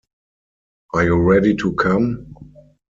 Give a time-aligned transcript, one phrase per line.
[0.95, 2.33] Are you ready to come?